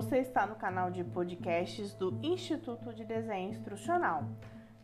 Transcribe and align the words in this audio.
você 0.00 0.16
está 0.16 0.46
no 0.46 0.54
canal 0.54 0.90
de 0.90 1.04
podcasts 1.04 1.92
do 1.92 2.18
Instituto 2.22 2.94
de 2.94 3.04
Desenho 3.04 3.50
Instrucional. 3.50 4.24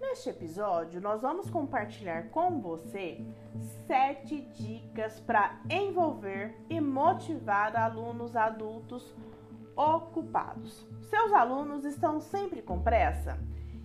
Neste 0.00 0.30
episódio, 0.30 1.02
nós 1.02 1.20
vamos 1.20 1.50
compartilhar 1.50 2.30
com 2.30 2.62
você 2.62 3.22
sete 3.86 4.40
dicas 4.40 5.20
para 5.20 5.60
envolver 5.68 6.56
e 6.70 6.80
motivar 6.80 7.76
alunos 7.76 8.34
adultos 8.34 9.14
ocupados. 9.76 10.82
Seus 11.02 11.30
alunos 11.34 11.84
estão 11.84 12.18
sempre 12.18 12.62
com 12.62 12.80
pressa? 12.80 13.38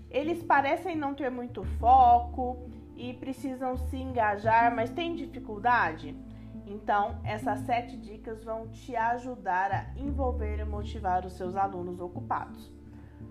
Eles 0.09 0.41
parecem 0.41 0.96
não 0.96 1.14
ter 1.14 1.29
muito 1.29 1.61
foco 1.78 2.69
e 2.96 3.14
precisam 3.15 3.75
se 3.75 3.97
engajar, 3.97 4.73
mas 4.73 4.91
têm 4.91 5.14
dificuldade? 5.14 6.15
Então, 6.70 7.20
essas 7.23 7.59
sete 7.59 7.95
dicas 7.95 8.43
vão 8.43 8.68
te 8.68 8.93
ajudar 8.93 9.71
a 9.71 10.00
envolver 10.00 10.60
e 10.60 10.65
motivar 10.65 11.25
os 11.25 11.33
seus 11.33 11.55
alunos 11.55 12.01
ocupados. 12.01 12.69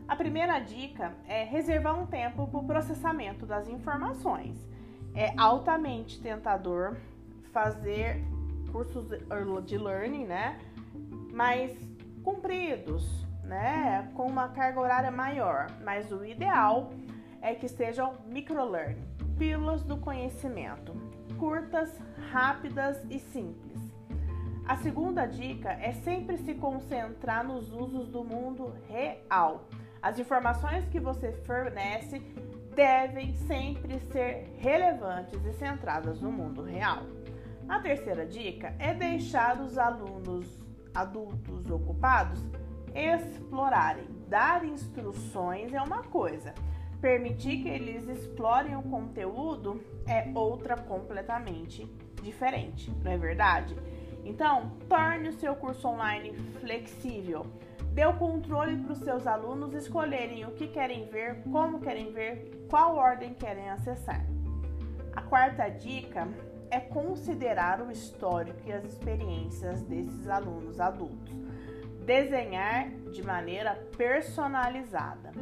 A 0.09 0.17
primeira 0.17 0.59
dica 0.59 1.13
é 1.29 1.45
reservar 1.45 2.01
um 2.01 2.07
tempo 2.07 2.47
para 2.47 2.61
o 2.61 2.65
processamento 2.65 3.45
das 3.45 3.69
informações. 3.69 4.67
É 5.15 5.35
altamente 5.37 6.21
tentador 6.21 6.97
fazer 7.53 8.25
cursos 8.73 9.07
de 9.67 9.77
learning, 9.77 10.25
né? 10.25 10.59
Mas 11.31 11.77
compridos, 12.23 13.27
né? 13.45 14.11
Com 14.15 14.27
uma 14.27 14.49
carga 14.49 14.81
horária 14.81 15.11
maior. 15.11 15.67
Mas 15.85 16.11
o 16.11 16.25
ideal 16.25 16.91
é 17.43 17.55
que 17.55 17.69
sejam 17.69 18.15
microlearning, 18.27 19.05
pílulas 19.37 19.83
do 19.83 19.99
conhecimento 19.99 21.06
curtas, 21.39 21.99
rápidas 22.33 22.99
e 23.11 23.19
simples. 23.19 23.81
A 24.67 24.77
segunda 24.77 25.27
dica 25.27 25.71
é 25.73 25.93
sempre 25.93 26.37
se 26.39 26.55
concentrar 26.55 27.47
nos 27.47 27.73
usos 27.73 28.09
do 28.09 28.25
mundo 28.25 28.75
real. 28.89 29.69
As 30.03 30.19
informações 30.19 30.85
que 30.89 30.99
você 30.99 31.33
fornece 31.45 32.19
devem 32.75 33.33
sempre 33.47 34.01
ser 34.13 34.53
relevantes 34.59 35.45
e 35.45 35.53
centradas 35.53 36.21
no 36.21 36.33
mundo 36.33 36.63
real. 36.63 37.03
A 37.69 37.81
terceira 37.81 38.27
dica 38.27 38.75
é 38.79 38.93
deixar 38.93 39.61
os 39.61 39.79
alunos 39.79 40.47
adultos 40.95 41.71
ocupados 41.71 42.41
explorarem. 42.95 44.07
Dar 44.29 44.65
instruções 44.65 45.73
é 45.73 45.81
uma 45.81 46.03
coisa, 46.03 46.55
Permitir 47.01 47.63
que 47.63 47.69
eles 47.69 48.09
explorem 48.09 48.75
o 48.77 48.83
conteúdo 48.83 49.81
é 50.07 50.31
outra 50.35 50.77
completamente 50.77 51.85
diferente, 52.23 52.91
não 53.03 53.13
é 53.13 53.19
verdade? 53.19 53.77
Então, 54.25 54.73
torne 54.89 55.29
o 55.29 55.33
seu 55.33 55.55
curso 55.55 55.87
online 55.87 56.33
flexível. 56.61 57.47
Dê 57.93 58.05
o 58.05 58.15
controle 58.15 58.77
para 58.79 58.93
os 58.93 58.99
seus 58.99 59.27
alunos 59.27 59.73
escolherem 59.73 60.45
o 60.45 60.51
que 60.51 60.67
querem 60.67 61.07
ver, 61.07 61.43
como 61.45 61.81
querem 61.81 62.13
ver, 62.13 62.67
qual 62.69 62.97
ordem 62.97 63.33
querem 63.35 63.71
acessar. 63.71 64.27
A 65.15 65.23
quarta 65.23 65.69
dica 65.69 66.29
é 66.71 66.81
considerar 66.81 67.81
o 67.81 67.91
histórico 67.91 68.59
e 68.67 68.73
as 68.73 68.85
experiências 68.85 69.83
desses 69.83 70.29
alunos 70.29 70.81
adultos. 70.81 71.33
Desenhar 72.05 72.91
de 73.13 73.23
maneira 73.23 73.75
personalizada. 73.97 75.33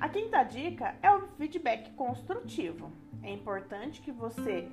A 0.00 0.08
quinta 0.08 0.42
dica 0.42 0.94
é 1.02 1.12
o 1.12 1.28
feedback 1.36 1.90
construtivo. 1.92 2.90
É 3.22 3.30
importante 3.30 4.00
que 4.00 4.10
você 4.10 4.66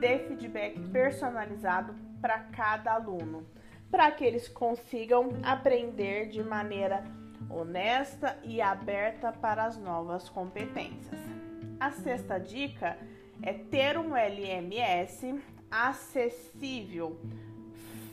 dê 0.00 0.20
feedback 0.20 0.80
personalizado 0.88 1.94
para 2.18 2.38
cada 2.44 2.94
aluno, 2.94 3.46
para 3.90 4.10
que 4.10 4.24
eles 4.24 4.48
consigam 4.48 5.28
aprender 5.42 6.30
de 6.30 6.42
maneira 6.42 7.04
honesta 7.50 8.38
e 8.42 8.62
aberta 8.62 9.30
para 9.30 9.64
as 9.64 9.76
novas 9.76 10.30
competências. 10.30 11.20
A 11.78 11.90
sexta 11.90 12.40
dica 12.40 12.96
é 13.42 13.52
ter 13.52 13.98
um 13.98 14.16
LMS 14.16 15.38
acessível, 15.70 17.20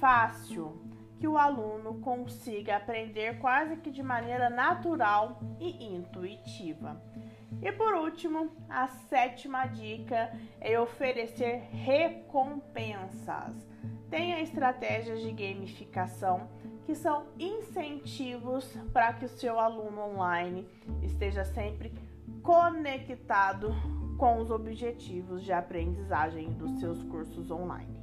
fácil, 0.01 0.86
que 1.19 1.28
o 1.28 1.38
aluno 1.38 2.00
consiga 2.01 2.78
aprender 2.78 3.39
quase 3.39 3.78
que 3.78 3.91
de 3.91 4.03
maneira 4.03 4.50
natural 4.50 5.39
e 5.59 5.85
intuitiva. 5.95 7.01
E 7.61 7.72
por 7.72 7.94
último, 7.95 8.51
a 8.69 8.88
sétima 8.88 9.66
dica 9.66 10.31
é 10.59 10.79
oferecer 10.79 11.67
recompensas. 11.72 13.55
Tenha 14.09 14.41
estratégias 14.41 15.22
de 15.22 15.31
gamificação 15.31 16.47
que 16.85 16.95
são 16.95 17.25
incentivos 17.38 18.66
para 18.94 19.13
que 19.13 19.25
o 19.25 19.29
seu 19.29 19.59
aluno 19.59 20.01
online 20.01 20.67
esteja 21.01 21.44
sempre 21.44 21.91
conectado 22.41 23.75
com 24.17 24.39
os 24.39 24.49
objetivos 24.49 25.44
de 25.44 25.51
aprendizagem 25.51 26.51
dos 26.53 26.79
seus 26.79 27.03
cursos 27.03 27.51
online. 27.51 27.97